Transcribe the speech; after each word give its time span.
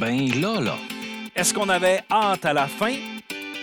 Ben 0.00 0.28
là, 0.40 0.60
là. 0.60 0.76
Est-ce 1.36 1.54
qu'on 1.54 1.68
avait 1.68 2.00
hâte 2.10 2.44
à 2.44 2.52
la 2.52 2.66
fin? 2.66 2.94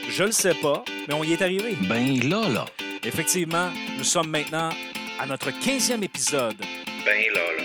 Je 0.10 0.24
le 0.24 0.32
sais 0.32 0.54
pas, 0.56 0.84
mais 1.08 1.14
on 1.14 1.24
y 1.24 1.34
est 1.34 1.42
arrivé. 1.42 1.76
Ben 1.90 2.20
là, 2.30 2.48
là. 2.50 2.66
Effectivement, 3.04 3.70
nous 3.98 4.04
sommes 4.04 4.30
maintenant 4.30 4.70
à 5.20 5.26
notre 5.26 5.52
15e 5.52 6.04
épisode. 6.04 6.56
Ben 7.06 7.24
là, 7.34 7.42
là. 7.58 7.64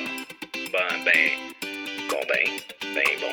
Ben, 0.72 1.04
ben. 1.04 1.30
Bon, 2.08 2.20
ben. 2.28 2.50
Ben, 2.94 3.04
bon. 3.20 3.25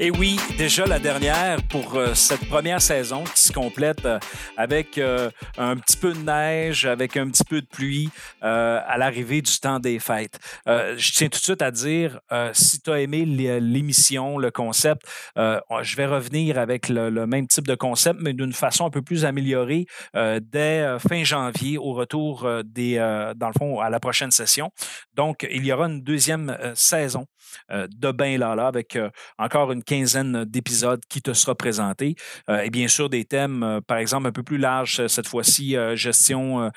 Et 0.00 0.10
oui, 0.10 0.40
déjà 0.58 0.86
la 0.86 0.98
dernière 0.98 1.62
pour 1.70 1.94
euh, 1.94 2.14
cette 2.14 2.48
première 2.48 2.82
saison 2.82 3.22
qui 3.22 3.42
se 3.42 3.52
complète 3.52 4.04
euh, 4.04 4.18
avec 4.56 4.98
euh, 4.98 5.30
un 5.56 5.76
petit 5.76 5.96
peu 5.96 6.12
de 6.12 6.18
neige, 6.18 6.84
avec 6.84 7.16
un 7.16 7.30
petit 7.30 7.44
peu 7.44 7.60
de 7.60 7.66
pluie 7.66 8.10
à 8.40 8.98
l'arrivée 8.98 9.40
du 9.40 9.58
temps 9.58 9.78
des 9.78 9.98
fêtes. 9.98 10.38
Je 10.66 11.12
tiens 11.12 11.28
tout 11.28 11.38
de 11.38 11.44
suite 11.44 11.62
à 11.62 11.70
dire, 11.70 12.20
si 12.52 12.80
tu 12.80 12.90
as 12.90 13.00
aimé 13.00 13.24
l'é- 13.24 13.60
l'émission, 13.60 14.38
le 14.38 14.50
concept, 14.50 15.02
je 15.36 15.96
vais 15.96 16.06
revenir 16.06 16.58
avec 16.58 16.88
le, 16.88 17.10
même 17.26 17.46
type 17.46 17.66
de 17.66 17.74
concept, 17.74 18.20
mais 18.20 18.32
d'une 18.32 18.52
façon 18.52 18.86
un 18.86 18.90
peu 18.90 19.02
plus 19.02 19.24
améliorée 19.24 19.86
dès 20.14 20.98
fin 20.98 21.24
janvier 21.24 21.78
au 21.78 21.92
retour 21.92 22.48
des, 22.64 22.96
dans 23.36 23.48
le 23.48 23.54
fond, 23.58 23.80
à 23.80 23.90
la 23.90 24.00
prochaine 24.00 24.30
session. 24.30 24.70
Donc, 25.14 25.46
il 25.50 25.64
y 25.64 25.72
aura 25.72 25.86
une 25.86 26.02
deuxième 26.02 26.56
saison 26.74 27.26
de 27.70 28.12
Ben 28.12 28.38
Lala 28.38 28.66
avec 28.66 28.98
encore 29.38 29.72
une 29.72 29.83
quinzaine 29.84 30.44
d'épisodes 30.44 31.00
qui 31.08 31.22
te 31.22 31.32
sera 31.32 31.54
présenté. 31.54 32.16
Euh, 32.48 32.60
et 32.60 32.70
bien 32.70 32.88
sûr, 32.88 33.08
des 33.08 33.24
thèmes, 33.24 33.62
euh, 33.62 33.80
par 33.80 33.98
exemple, 33.98 34.26
un 34.26 34.32
peu 34.32 34.42
plus 34.42 34.58
larges, 34.58 35.00
euh, 35.00 35.08
cette 35.08 35.28
fois-ci, 35.28 35.76
gestion, 35.94 36.70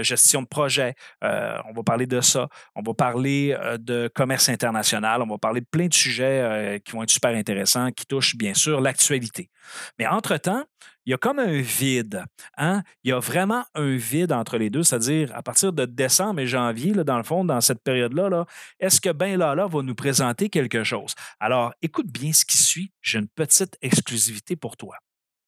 gestion 0.00 0.42
de 0.42 0.46
projet. 0.46 0.94
On 1.22 1.72
va 1.74 1.82
parler 1.84 2.06
de 2.06 2.20
ça. 2.20 2.48
On 2.74 2.82
va 2.82 2.94
parler 2.94 3.56
de 3.78 4.10
commerce 4.14 4.48
international. 4.48 5.22
On 5.22 5.26
va 5.26 5.38
parler 5.38 5.60
de 5.60 5.66
plein 5.70 5.86
de 5.86 5.94
sujets 5.94 6.80
qui 6.84 6.92
vont 6.92 7.02
être 7.02 7.10
super 7.10 7.34
intéressants, 7.34 7.90
qui 7.90 8.06
touchent 8.06 8.36
bien 8.36 8.54
sûr 8.54 8.80
l'actualité. 8.80 9.50
Mais 9.98 10.06
entre-temps, 10.06 10.64
il 11.04 11.10
y 11.10 11.14
a 11.14 11.18
comme 11.18 11.38
un 11.38 11.60
vide. 11.60 12.24
Hein? 12.56 12.82
Il 13.02 13.10
y 13.10 13.12
a 13.12 13.18
vraiment 13.18 13.64
un 13.74 13.96
vide 13.96 14.32
entre 14.32 14.56
les 14.58 14.70
deux, 14.70 14.82
c'est-à-dire 14.82 15.34
à 15.34 15.42
partir 15.42 15.72
de 15.72 15.84
décembre 15.84 16.40
et 16.40 16.46
janvier, 16.46 16.92
dans 16.92 17.16
le 17.16 17.24
fond, 17.24 17.44
dans 17.44 17.60
cette 17.60 17.82
période-là, 17.82 18.28
là, 18.28 18.46
est-ce 18.78 19.00
que 19.00 19.10
Ben 19.10 19.36
Lala 19.36 19.66
va 19.66 19.82
nous 19.82 19.94
présenter 19.94 20.48
quelque 20.48 20.84
chose? 20.84 21.14
Alors, 21.40 21.72
écoute 21.82 22.06
bien 22.06 22.32
ce 22.32 22.44
qui 22.44 22.56
suit. 22.56 22.92
J'ai 23.00 23.18
une 23.18 23.28
petite 23.28 23.76
exclusivité 23.82 24.56
pour 24.56 24.76
toi. 24.76 24.96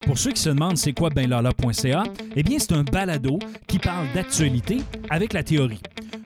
Pour 0.06 0.18
ceux 0.18 0.32
qui 0.32 0.40
se 0.42 0.50
demandent 0.50 0.76
c'est 0.76 0.92
quoi 0.92 1.10
benlala.ca, 1.10 2.04
eh 2.36 2.42
bien 2.42 2.58
c'est 2.58 2.72
un 2.72 2.82
balado 2.82 3.38
qui 3.66 3.78
parle 3.78 4.06
d'actualité 4.14 4.78
avec 5.08 5.32
la 5.32 5.42
théorie. 5.42 5.80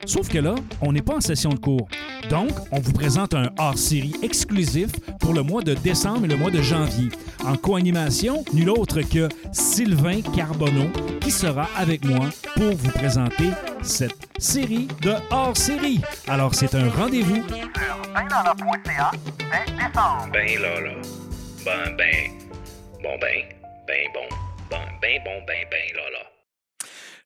Sauf 0.05 0.27
que 0.29 0.39
là, 0.39 0.55
on 0.81 0.91
n'est 0.91 1.01
pas 1.01 1.15
en 1.15 1.21
session 1.21 1.49
de 1.51 1.59
cours. 1.59 1.87
Donc, 2.29 2.49
on 2.71 2.79
vous 2.79 2.93
présente 2.93 3.33
un 3.33 3.51
hors-série 3.57 4.15
exclusif 4.21 4.91
pour 5.19 5.33
le 5.33 5.43
mois 5.43 5.61
de 5.61 5.73
décembre 5.73 6.25
et 6.25 6.27
le 6.27 6.35
mois 6.35 6.51
de 6.51 6.61
janvier. 6.61 7.09
En 7.45 7.55
co-animation, 7.55 8.43
nul 8.53 8.69
autre 8.69 9.01
que 9.01 9.29
Sylvain 9.51 10.21
Carbonneau 10.35 10.89
qui 11.21 11.31
sera 11.31 11.67
avec 11.77 12.03
moi 12.05 12.29
pour 12.55 12.75
vous 12.75 12.91
présenter 12.91 13.49
cette 13.81 14.27
série 14.37 14.87
de 15.01 15.13
hors-série. 15.31 16.01
Alors, 16.27 16.55
c'est 16.55 16.75
un 16.75 16.89
rendez-vous 16.89 17.43
Ben 20.33 20.61
là, 20.61 20.81
là. 20.81 20.91
Ben, 21.65 21.95
ben. 21.97 22.31
Bon, 23.01 23.17
ben. 23.21 23.58
Ben, 23.89 24.07
bon. 24.13 24.29
Ben, 24.69 24.85
ben, 25.01 25.19
bon, 25.23 25.41
ben, 25.47 25.65
ben, 25.71 25.95
là, 25.95 26.09
là. 26.11 26.31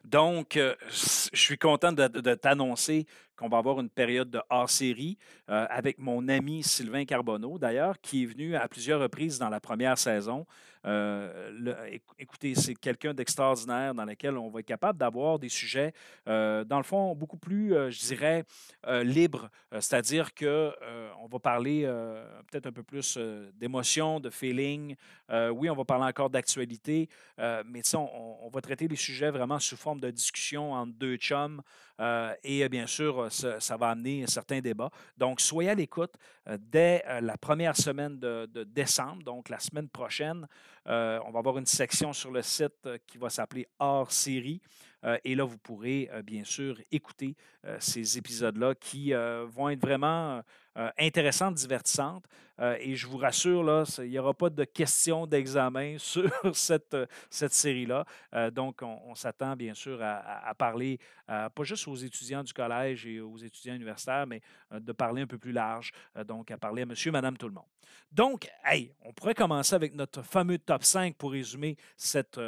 Donc, 0.06 0.56
euh, 0.56 0.76
je 0.88 1.38
suis 1.38 1.58
content 1.58 1.92
de 1.92 2.36
t'annoncer 2.36 3.06
qu'on 3.36 3.50
va 3.50 3.58
avoir 3.58 3.80
une 3.80 3.90
période 3.90 4.30
de 4.30 4.42
hors-série 4.50 5.18
euh, 5.50 5.66
avec 5.70 5.98
mon 5.98 6.28
ami 6.28 6.64
Sylvain 6.64 7.06
Carbonneau, 7.06 7.58
d'ailleurs, 7.58 8.00
qui 8.02 8.24
est 8.24 8.26
venu 8.26 8.56
à 8.56 8.68
plusieurs 8.68 9.02
reprises 9.02 9.40
dans 9.40 9.50
la 9.50 9.60
première 9.60 9.98
saison. 9.98 10.46
Euh, 10.86 11.98
écoutez, 12.20 12.56
c'est 12.56 12.76
quelqu'un 12.76 13.14
d'extraordinaire 13.14 13.96
dans 13.96 14.04
lequel 14.04 14.38
on 14.38 14.50
va 14.50 14.60
être 14.60 14.66
capable 14.66 15.00
d'avoir 15.00 15.40
des 15.40 15.48
sujets, 15.48 15.94
euh, 16.28 16.66
dans 16.66 16.78
le 16.78 16.84
fond, 16.84 17.16
beaucoup 17.16 17.38
plus, 17.38 17.70
je 17.70 18.00
dirais, 18.08 18.44
libres. 19.04 19.50
C'est-à-dire 19.72 20.34
que 20.34 20.74
on 21.22 21.28
va 21.28 21.40
parler 21.40 21.84
peut-être 22.52 22.68
un 22.68 22.74
peu 22.74 22.84
plus 22.84 23.18
d'émotions, 23.54 24.20
de 24.20 24.30
feeling. 24.30 24.96
Oui, 25.30 25.70
on 25.70 25.76
va 25.76 25.86
parler 25.86 26.06
encore 26.06 26.30
d'actualité, 26.30 27.08
mais 27.38 27.82
on, 27.96 28.46
on 28.46 28.50
va 28.50 28.60
traiter 28.60 28.90
les 28.90 28.98
sujets 28.98 29.32
vraiment 29.32 29.60
sous 29.60 29.78
forme 29.78 30.02
de 30.02 30.12
discussion 30.12 30.74
entre 30.74 30.94
deux 30.94 31.16
chums. 31.16 31.62
Euh, 32.00 32.34
et 32.44 32.64
euh, 32.64 32.70
bien 32.70 32.88
sûr, 32.88 33.20
euh, 33.20 33.30
ça, 33.30 33.78
va 33.78 33.90
amener 33.90 34.26
certains 34.28 34.60
débats. 34.60 34.90
Donc, 35.18 35.42
soyez 35.42 35.70
à 35.70 35.76
l'écoute 35.76 36.14
dès 36.60 37.04
la 37.22 37.38
première 37.38 37.76
semaine 37.78 38.20
de, 38.20 38.46
de 38.52 38.64
décembre, 38.64 39.24
donc 39.24 39.50
la 39.50 39.60
semaine 39.60 39.88
prochaine. 39.88 40.46
on 40.86 41.32
va 41.32 41.40
avoir 41.40 41.58
une 41.58 41.66
section 41.66 42.12
sur 42.12 42.32
le 42.32 42.42
site 42.42 42.90
qui 43.08 43.18
va 43.18 43.30
s'appeler 43.30 43.68
Hors 43.80 44.12
série. 44.12 44.62
Euh, 45.06 45.18
et 45.24 45.36
là, 45.36 45.44
vous 45.44 45.58
pourrez 45.58 46.10
euh, 46.12 46.22
bien 46.22 46.44
sûr 46.44 46.78
écouter 46.92 47.36
euh, 47.66 47.78
ces 47.80 48.18
épisodes-là 48.18 48.76
qui 48.76 49.14
vont 49.14 49.70
être 49.70 49.82
vraiment 49.82 50.42
intéressantes, 50.98 51.56
divertissantes. 51.56 52.26
Et 52.80 52.96
je 52.96 53.08
vous 53.08 53.18
rassure, 53.18 53.64
là, 53.64 53.84
il 54.00 54.10
n'y 54.10 54.20
aura 54.20 54.34
pas 54.34 54.50
de 54.50 54.64
questions 54.64 55.28
d'examen 55.28 55.96
sur 56.00 56.32
cette, 56.54 56.96
cette 57.30 57.54
série-là. 57.54 58.06
Donc, 58.52 58.82
on, 58.82 59.14
s'attend 59.16 59.56
bien 59.56 59.74
sûr 59.74 60.00
à, 60.02 60.54
parler, 60.56 61.00
pas 61.28 61.64
juste 61.64 61.88
aux 61.88 61.96
étudiants 61.96 62.44
du 62.44 62.54
collège 62.54 63.06
et 63.06 63.20
aux 63.22 63.38
étudiants 63.38 63.76
universitaires, 63.76 64.26
mais 64.28 64.42
de 64.72 64.92
parler 64.92 65.22
un 65.22 65.28
peu 65.28 65.38
plus 65.38 65.52
large, 65.52 65.92
donc 66.26 66.52
à 66.52 66.58
parler 66.58 66.84
à 66.84 66.86
monsieur, 66.86 67.12
madame, 67.12 67.38
tout 67.38 67.48
le 67.48 67.54
monde. 67.54 67.70
Donc, 68.12 68.50
hey, 68.66 68.94
on 69.02 69.14
pourrait 69.14 69.36
commencer 69.36 69.76
avec 69.76 69.94
notre 69.94 70.22
fameux 70.22 70.58
top 70.58 70.84
5 70.84 71.16
pour 71.16 71.32
résumer 71.32 71.78
cette, 71.98 72.40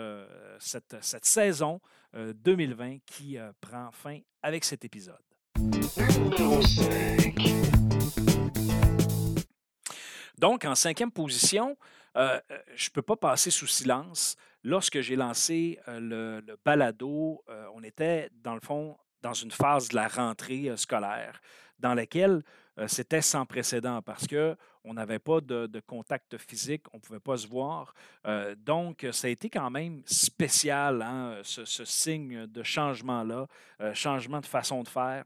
cette, 0.59 0.95
cette 1.01 1.25
saison 1.25 1.79
2020 2.15 2.97
qui 3.05 3.37
euh, 3.37 3.51
prend 3.59 3.91
fin 3.91 4.19
avec 4.41 4.63
cet 4.63 4.85
épisode. 4.85 5.15
Donc, 10.37 10.65
en 10.65 10.75
cinquième 10.75 11.11
position, 11.11 11.77
euh, 12.17 12.39
euh, 12.51 12.57
je 12.75 12.89
ne 12.89 12.93
peux 12.93 13.01
pas 13.01 13.15
passer 13.15 13.51
sous 13.51 13.67
silence. 13.67 14.35
Lorsque 14.63 15.01
j'ai 15.01 15.15
lancé 15.15 15.79
euh, 15.87 16.41
le, 16.41 16.57
balado, 16.63 17.43
euh, 17.49 17.67
on 17.73 17.83
était, 17.83 18.29
dans 18.43 18.53
le 18.53 18.59
fond, 18.59 18.97
dans 19.21 19.33
une 19.33 19.51
phase 19.51 19.89
de 19.89 19.95
la 19.95 20.07
rentrée 20.07 20.69
euh, 20.69 20.77
scolaire 20.77 21.41
dans 21.79 21.93
laquelle 21.93 22.41
euh, 22.77 22.87
c'était 22.87 23.21
sans 23.21 23.45
précédent 23.45 24.01
parce 24.01 24.27
qu'on 24.27 24.93
n'avait 24.93 25.19
pas 25.19 25.41
de, 25.41 25.79
contact 25.85 26.37
physique, 26.37 26.83
on 26.93 26.97
ne 26.97 27.01
pouvait 27.01 27.19
pas 27.19 27.37
se 27.37 27.47
voir. 27.47 27.93
Euh, 28.25 28.55
donc, 28.55 29.05
ça 29.11 29.27
a 29.27 29.29
été 29.29 29.49
quand 29.49 29.69
même 29.69 30.01
spécial, 30.05 31.01
hein, 31.01 31.39
ce, 31.43 31.85
signe 31.85 32.47
de 32.47 32.63
changement-là, 32.63 33.47
euh, 33.81 33.93
changement 33.93 34.41
de 34.41 34.45
façon 34.45 34.83
de 34.83 34.87
faire 34.87 35.23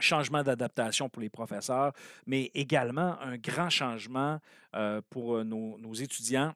changement 0.00 0.42
d'adaptation 0.42 1.08
pour 1.08 1.22
les 1.22 1.28
professeurs, 1.28 1.92
mais 2.26 2.50
également 2.54 3.20
un 3.20 3.36
grand 3.36 3.70
changement 3.70 4.38
euh, 4.74 5.00
pour 5.10 5.36
euh, 5.36 5.44
nos, 5.44 5.94
étudiants 5.94 6.54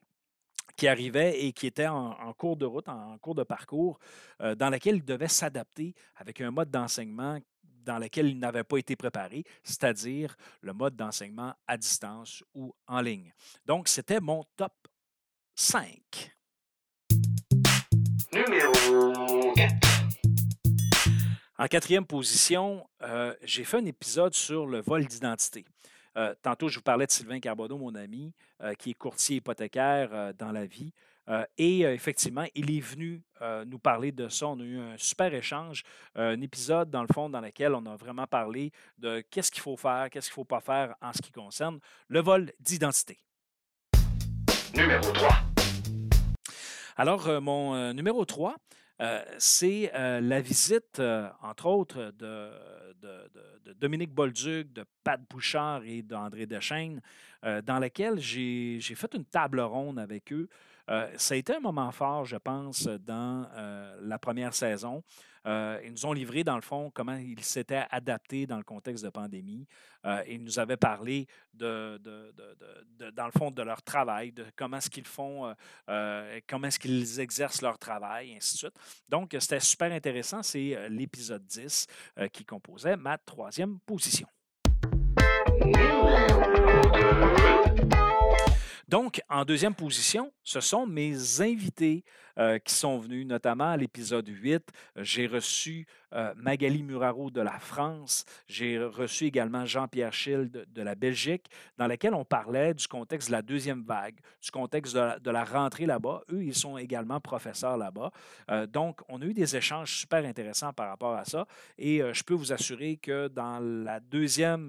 qui 0.76 0.88
arrivaient 0.88 1.44
et 1.44 1.52
qui 1.52 1.66
étaient 1.66 1.86
en, 1.86 2.32
cours 2.32 2.56
de 2.56 2.64
route, 2.64 2.88
en, 2.88 3.16
cours 3.18 3.34
de 3.34 3.44
parcours, 3.44 3.98
euh, 4.40 4.54
dans 4.54 4.70
lequel 4.70 4.96
ils 4.96 5.04
devaient 5.04 5.28
s'adapter 5.28 5.94
avec 6.16 6.40
un 6.40 6.50
mode 6.50 6.70
d'enseignement 6.70 7.38
dans 7.84 7.98
lequel 7.98 8.28
ils 8.28 8.38
n'avaient 8.38 8.64
pas 8.64 8.78
été 8.78 8.96
préparés, 8.96 9.44
c'est-à-dire 9.62 10.36
le 10.60 10.72
mode 10.72 10.96
d'enseignement 10.96 11.54
à 11.66 11.76
distance 11.76 12.42
ou 12.54 12.74
en 12.86 13.00
ligne. 13.00 13.32
Donc, 13.66 13.88
c'était 13.88 14.20
mon 14.20 14.44
top 14.56 14.72
5. 15.54 16.32
Numéro 18.32 19.52
4. 19.54 19.94
En 21.56 21.68
quatrième 21.68 22.04
position, 22.04 22.84
euh, 23.02 23.32
j'ai 23.44 23.62
fait 23.62 23.76
un 23.76 23.84
épisode 23.84 24.34
sur 24.34 24.66
le 24.66 24.80
vol 24.80 25.06
d'identité. 25.06 25.64
Euh, 26.16 26.34
tantôt, 26.42 26.68
je 26.68 26.76
vous 26.76 26.82
parlais 26.82 27.06
de 27.06 27.12
Sylvain 27.12 27.38
Carbonneau, 27.38 27.78
mon 27.78 27.94
ami, 27.94 28.32
euh, 28.60 28.74
qui 28.74 28.90
est 28.90 28.94
courtier 28.94 29.36
hypothécaire 29.36 30.34
dans 30.34 30.50
la 30.50 30.66
vie. 30.66 30.92
Euh, 31.28 31.44
et 31.56 31.84
euh, 31.84 31.94
effectivement, 31.94 32.44
il 32.54 32.76
est 32.76 32.80
venu 32.80 33.22
euh, 33.40 33.64
nous 33.64 33.78
parler 33.78 34.12
de 34.12 34.28
ça. 34.28 34.48
On 34.48 34.60
a 34.60 34.62
eu 34.62 34.78
un 34.78 34.96
super 34.98 35.32
échange, 35.32 35.82
un 36.14 36.40
épisode 36.40 36.90
dans 36.90 37.02
le 37.02 37.08
fond 37.12 37.28
dans 37.30 37.40
lequel 37.40 37.74
on 37.74 37.84
a 37.86 37.96
vraiment 37.96 38.26
parlé 38.26 38.72
de 38.98 39.22
qu'est-ce 39.30 39.50
qu'il 39.50 39.62
faut 39.62 39.76
faire, 39.76 40.08
qu'est-ce 40.10 40.28
qu'il 40.28 40.32
ne 40.32 40.42
faut 40.42 40.44
pas 40.44 40.60
faire 40.60 40.94
en 41.00 41.12
ce 41.12 41.22
qui 41.22 41.32
concerne 41.32 41.78
le 42.08 42.20
vol 42.20 42.52
d'identité. 42.60 43.18
Numéro 44.74 45.12
3. 45.12 45.30
Alors, 46.96 47.40
mon 47.40 47.92
numéro 47.92 48.24
3, 48.24 48.56
c'est 49.38 49.90
euh, 49.94 50.20
la 50.20 50.40
visite, 50.40 50.98
euh, 50.98 51.28
entre 51.42 51.66
autres, 51.66 52.12
de, 52.18 52.50
Dominique 53.80 54.12
Bolduc, 54.12 54.72
de 54.72 54.84
Pat 55.02 55.20
Bouchard 55.28 55.82
et 55.84 56.02
d'André 56.02 56.46
Dechaine, 56.46 57.00
euh, 57.44 57.60
dans 57.60 57.78
laquelle 57.78 58.18
j'ai 58.18 58.80
fait 58.80 59.14
une 59.14 59.24
table 59.24 59.60
ronde 59.60 59.98
avec 59.98 60.32
eux. 60.32 60.48
Euh, 60.90 61.08
ça 61.16 61.34
a 61.34 61.36
été 61.36 61.54
un 61.54 61.60
moment 61.60 61.90
fort, 61.90 62.24
je 62.24 62.36
pense, 62.36 62.86
dans 62.86 63.46
euh, 63.54 63.96
la 64.02 64.18
première 64.18 64.54
saison. 64.54 65.02
Euh, 65.46 65.80
ils 65.84 65.92
nous 65.92 66.06
ont 66.06 66.12
livré, 66.12 66.44
dans 66.44 66.56
le 66.56 66.62
fond, 66.62 66.90
comment 66.92 67.16
ils 67.16 67.44
s'étaient 67.44 67.84
adaptés 67.90 68.46
dans 68.46 68.56
le 68.56 68.64
contexte 68.64 69.04
de 69.04 69.10
pandémie. 69.10 69.66
Euh, 70.06 70.22
ils 70.28 70.42
nous 70.42 70.58
avaient 70.58 70.76
parlé, 70.76 71.26
dans 71.52 71.98
le 72.02 73.38
fond, 73.38 73.50
de 73.50 73.62
leur 73.62 73.82
travail, 73.82 74.32
de 74.32 74.46
comment 74.56 74.78
est-ce 74.78 74.90
qu'ils 74.90 75.06
font, 75.06 75.54
euh, 75.88 76.40
comment 76.48 76.68
est-ce 76.68 76.78
qu'ils 76.78 77.20
exercent 77.20 77.62
leur 77.62 77.78
travail, 77.78 78.32
et 78.32 78.36
ainsi 78.36 78.54
de 78.54 78.58
suite. 78.58 78.76
Donc, 79.08 79.36
c'était 79.38 79.60
super 79.60 79.92
intéressant. 79.92 80.42
C'est 80.42 80.88
l'épisode 80.88 81.44
10 81.46 81.86
euh, 82.18 82.28
qui 82.28 82.44
composait 82.44 82.96
ma 82.96 83.18
troisième 83.18 83.78
position. 83.80 84.26
Donc, 88.94 89.20
en 89.28 89.44
deuxième 89.44 89.74
position, 89.74 90.32
ce 90.44 90.60
sont 90.60 90.86
mes 90.86 91.40
invités 91.40 92.04
euh, 92.38 92.60
qui 92.60 92.74
sont 92.74 92.98
venus, 92.98 93.26
notamment 93.26 93.70
à 93.70 93.76
l'épisode 93.76 94.28
8. 94.28 94.70
euh, 94.96 95.02
J'ai 95.02 95.26
reçu 95.26 95.86
euh, 96.14 96.32
Magali 96.36 96.82
Muraro 96.82 97.30
de 97.30 97.40
la 97.40 97.58
France. 97.58 98.24
J'ai 98.46 98.78
reçu 98.78 99.24
également 99.24 99.66
Jean-Pierre 99.66 100.12
Schild 100.12 100.66
de, 100.68 100.82
la 100.82 100.94
Belgique, 100.94 101.46
dans 101.76 101.88
lequel 101.88 102.14
on 102.14 102.24
parlait 102.24 102.72
du 102.74 102.86
contexte 102.86 103.28
de 103.28 103.32
la 103.32 103.42
deuxième 103.42 103.82
vague, 103.82 104.16
du 104.40 104.50
contexte 104.50 104.94
de 104.94 105.30
la, 105.30 105.44
rentrée 105.44 105.86
là-bas. 105.86 106.22
Eux, 106.30 106.44
ils 106.44 106.54
sont 106.54 106.78
également 106.78 107.20
professeurs 107.20 107.76
là-bas. 107.76 108.12
Euh, 108.50 108.66
donc, 108.66 109.00
on 109.08 109.20
a 109.22 109.24
eu 109.24 109.34
des 109.34 109.56
échanges 109.56 109.98
super 110.00 110.24
intéressants 110.24 110.72
par 110.72 110.88
rapport 110.88 111.14
à 111.14 111.24
ça. 111.24 111.46
Et 111.78 112.00
je 112.12 112.22
peux 112.22 112.34
vous 112.34 112.52
assurer 112.52 112.96
que 112.96 113.28
dans 113.28 113.58
la 113.58 113.98
deuxième, 113.98 114.68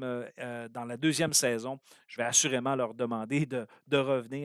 dans 0.71 0.86
la 0.86 0.98
deuxième 0.98 1.33
saison, 1.33 1.80
je 2.07 2.18
vais 2.18 2.24
assurément 2.28 2.75
leur 2.75 2.94
demander 2.94 3.45
de, 3.45 3.68
de 3.88 3.98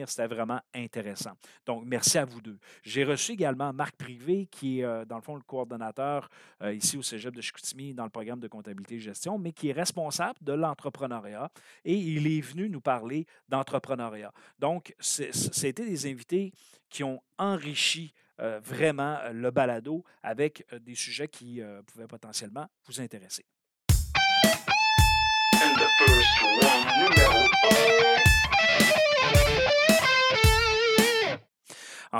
C'était 0.07 0.27
vraiment 0.27 0.59
intéressant. 0.73 1.31
Donc, 1.65 1.83
merci 1.85 2.17
à 2.17 2.25
vous 2.25 2.41
deux. 2.41 2.57
J'ai 2.83 3.03
reçu 3.03 3.33
également 3.33 3.73
Marc 3.73 3.95
Privé, 3.95 4.47
qui 4.51 4.79
est, 4.79 4.83
euh, 4.83 5.05
dans 5.05 5.15
le 5.15 5.21
fond, 5.21 5.35
le 5.35 5.41
coordonnateur 5.41 6.29
euh, 6.61 6.73
ici 6.73 6.97
au 6.97 7.01
Cégep 7.01 7.35
de 7.35 7.41
Chicoutimi 7.41 7.93
dans 7.93 8.03
le 8.03 8.09
programme 8.09 8.39
de 8.39 8.47
comptabilité 8.47 8.95
et 8.95 8.99
gestion, 8.99 9.37
mais 9.37 9.51
qui 9.51 9.69
est 9.69 9.73
responsable 9.73 10.37
de 10.41 10.53
l'entrepreneuriat. 10.53 11.49
Et 11.85 11.95
il 11.95 12.27
est 12.27 12.41
venu 12.41 12.69
nous 12.69 12.81
parler 12.81 13.25
d'entrepreneuriat. 13.49 14.31
Donc, 14.59 14.95
c'était 14.99 15.85
des 15.85 16.09
invités 16.09 16.51
qui 16.89 17.03
ont 17.03 17.21
enrichi 17.37 18.13
euh, 18.39 18.59
vraiment 18.63 19.17
le 19.31 19.51
balado 19.51 20.03
avec 20.23 20.65
des 20.81 20.95
sujets 20.95 21.27
qui 21.27 21.61
pouvaient 21.85 22.07
potentiellement 22.07 22.67
vous 22.85 22.99
intéresser. 22.99 23.45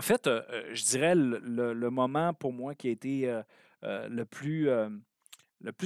En 0.02 0.04
fait, 0.04 0.26
euh, 0.26 0.42
euh, 0.50 0.64
je 0.74 0.84
dirais 0.84 1.14
le, 1.14 1.38
le- 1.74 1.90
moment 1.92 2.34
pour 2.34 2.52
moi 2.52 2.74
qui 2.74 2.88
a 2.88 2.90
été 2.90 3.30
euh, 3.84 4.08
le, 4.10 4.26
plus, 4.26 4.68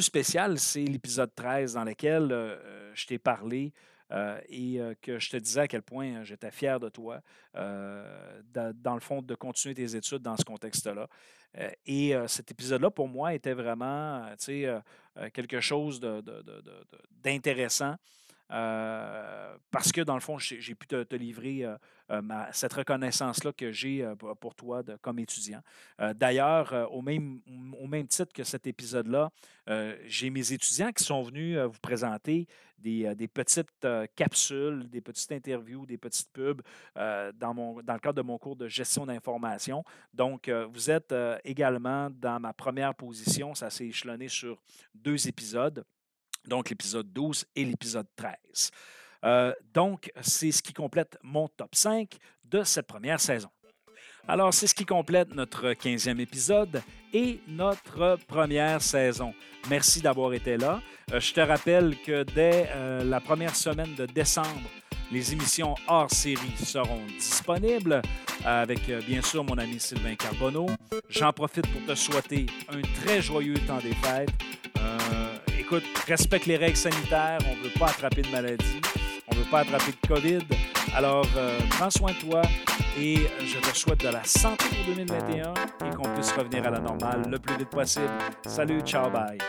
spécial, 0.03 0.57
c'est 0.57 0.85
l'épisode 0.85 1.35
13 1.35 1.73
dans 1.73 1.83
lequel 1.83 2.29
je 2.93 3.05
t'ai 3.07 3.19
parlé 3.19 3.73
et 4.47 4.79
que 5.01 5.19
je 5.19 5.29
te 5.29 5.35
disais 5.35 5.59
à 5.59 5.67
quel 5.67 5.81
point 5.81 6.23
j'étais 6.23 6.49
fier 6.51 6.79
de 6.79 6.87
toi, 6.87 7.19
da- 7.53 8.71
dans 8.73 8.93
le 8.93 9.01
fond, 9.01 9.21
de 9.21 9.35
continuer 9.35 9.75
tes 9.75 9.97
études 9.97 10.21
dans 10.21 10.37
ce 10.37 10.45
contexte-là. 10.45 11.09
Et 11.85 12.13
cet 12.27 12.51
épisode-là, 12.51 12.91
pour 12.91 13.09
moi, 13.09 13.33
était 13.33 13.53
vraiment 13.53 14.29
quelque 15.33 15.59
chose 15.59 15.99
de- 15.99 16.21
de- 16.21 16.41
d'intéressant. 17.21 17.95
Euh, 18.51 19.57
parce 19.71 19.91
que 19.91 20.01
dans 20.01 20.13
le 20.13 20.19
fond, 20.19 20.37
j'ai 20.37 20.75
pu 20.75 20.87
te, 20.87 21.15
livrer 21.15 21.63
euh, 21.63 21.75
euh, 22.11 22.21
cette 22.51 22.73
reconnaissance-là 22.73 23.51
que 23.53 23.71
j'ai 23.71 24.07
pour 24.39 24.55
toi 24.55 24.83
comme 25.01 25.19
étudiant. 25.19 25.61
D'ailleurs, 26.15 26.89
au, 26.91 27.01
même, 27.01 27.41
au 27.79 27.87
même 27.87 28.07
titre 28.07 28.33
que 28.33 28.43
cet 28.43 28.67
épisode-là, 28.67 29.31
j'ai 30.05 30.29
mes 30.29 30.53
étudiants 30.53 30.91
qui 30.91 31.03
sont 31.03 31.23
venus 31.23 31.57
vous 31.57 31.79
présenter 31.81 32.47
des, 32.77 33.15
des 33.15 33.27
petites 33.27 33.87
capsules, 34.15 34.87
des 34.89 35.01
petites 35.01 35.31
interviews, 35.31 35.85
des 35.85 35.97
petites 35.97 36.31
pubs 36.31 36.61
dans, 36.95 37.53
mon, 37.53 37.81
dans 37.81 37.93
le 37.93 37.99
cadre 37.99 38.15
de 38.15 38.21
mon 38.21 38.37
cours 38.37 38.55
de 38.55 38.67
gestion 38.67 39.05
d'information. 39.05 39.83
Donc, 40.13 40.49
vous 40.49 40.91
êtes 40.91 41.13
également 41.43 42.09
dans 42.11 42.39
ma 42.39 42.53
première 42.53 42.93
position. 42.93 43.55
Ça 43.55 43.69
s'est 43.69 43.87
échelonné 43.87 44.27
sur 44.27 44.61
deux 44.93 45.27
épisodes, 45.27 45.83
donc 46.47 46.69
l'épisode 46.69 47.11
12 47.11 47.45
et 47.55 47.65
l'épisode 47.65 48.07
13. 48.15 48.71
Euh, 49.25 49.53
donc, 49.73 50.11
c'est 50.21 50.51
ce 50.51 50.61
qui 50.61 50.73
complète 50.73 51.17
mon 51.23 51.47
top 51.47 51.73
5 51.73 52.17
de 52.45 52.63
cette 52.63 52.87
première 52.87 53.19
saison. 53.19 53.49
Alors, 54.27 54.53
c'est 54.53 54.67
ce 54.67 54.73
qui 54.73 54.85
complète 54.85 55.33
notre 55.35 55.73
15e 55.73 56.19
épisode 56.19 56.81
et 57.13 57.39
notre 57.47 58.17
première 58.27 58.81
saison. 58.81 59.33
Merci 59.69 60.01
d'avoir 60.01 60.33
été 60.33 60.57
là. 60.57 60.81
Euh, 61.11 61.19
je 61.19 61.33
te 61.33 61.41
rappelle 61.41 61.95
que 62.05 62.23
dès 62.23 62.69
euh, 62.71 63.03
la 63.03 63.19
première 63.19 63.55
semaine 63.55 63.93
de 63.95 64.05
décembre, 64.05 64.69
les 65.11 65.33
émissions 65.33 65.75
hors 65.87 66.09
série 66.09 66.57
seront 66.57 67.01
disponibles 67.19 68.01
avec 68.43 68.89
bien 69.05 69.21
sûr 69.21 69.43
mon 69.43 69.57
ami 69.59 69.79
Sylvain 69.79 70.15
Carbonneau. 70.15 70.65
J'en 71.09 71.31
profite 71.31 71.67
pour 71.67 71.85
te 71.85 71.93
souhaiter 71.93 72.47
un 72.69 72.81
très 73.03 73.21
joyeux 73.21 73.53
temps 73.67 73.77
des 73.77 73.93
fêtes. 73.93 74.31
Écoute, 75.65 75.83
respecte 76.07 76.45
les 76.45 76.57
règles 76.57 76.77
sanitaires. 76.77 77.39
On 77.49 77.55
ne 77.55 77.63
veut 77.63 77.79
pas 77.79 77.87
attraper 77.87 78.21
de 78.21 78.29
maladie. 78.29 78.81
On 79.27 79.35
ne 79.35 79.39
veut 79.39 79.49
pas 79.49 79.61
attraper 79.61 79.91
de 79.91 80.07
COVID. 80.07 80.45
Alors, 80.95 81.25
euh, 81.35 81.57
prends 81.71 81.89
soin 81.89 82.11
de 82.11 82.27
toi 82.27 82.41
et 82.99 83.17
je 83.39 83.59
te 83.59 83.75
souhaite 83.75 84.01
de 84.01 84.09
la 84.09 84.23
santé 84.23 84.65
pour 84.69 84.95
2021 84.95 85.53
et 85.53 85.95
qu'on 85.95 86.13
puisse 86.13 86.31
revenir 86.33 86.67
à 86.67 86.69
la 86.69 86.79
normale 86.79 87.23
le 87.29 87.39
plus 87.39 87.57
vite 87.57 87.69
possible. 87.69 88.13
Salut, 88.45 88.81
ciao, 88.81 89.09
bye. 89.09 89.39